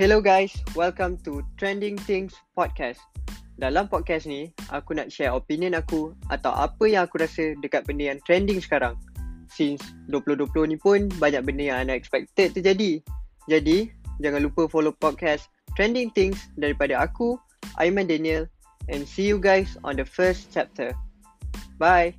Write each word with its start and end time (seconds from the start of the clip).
Hello 0.00 0.16
guys, 0.16 0.56
welcome 0.72 1.20
to 1.28 1.44
Trending 1.60 1.92
Things 1.92 2.32
Podcast. 2.56 2.96
Dalam 3.60 3.84
podcast 3.84 4.24
ni, 4.24 4.48
aku 4.72 4.96
nak 4.96 5.12
share 5.12 5.28
opinion 5.28 5.76
aku 5.76 6.16
atau 6.32 6.56
apa 6.56 6.88
yang 6.88 7.04
aku 7.04 7.20
rasa 7.20 7.52
dekat 7.60 7.84
benda 7.84 8.08
yang 8.08 8.20
trending 8.24 8.64
sekarang. 8.64 8.96
Since 9.52 9.84
2020 10.08 10.72
ni 10.72 10.80
pun 10.80 11.12
banyak 11.20 11.44
benda 11.44 11.68
yang 11.68 11.78
unexpected 11.84 12.56
terjadi. 12.56 13.04
Jadi, 13.44 13.92
jangan 14.24 14.40
lupa 14.40 14.72
follow 14.72 14.96
podcast 14.96 15.52
Trending 15.76 16.08
Things 16.16 16.48
daripada 16.56 17.04
aku, 17.04 17.36
Aiman 17.76 18.08
Daniel 18.08 18.48
and 18.88 19.04
see 19.04 19.28
you 19.28 19.36
guys 19.36 19.76
on 19.84 20.00
the 20.00 20.06
first 20.08 20.48
chapter. 20.48 20.96
Bye. 21.76 22.16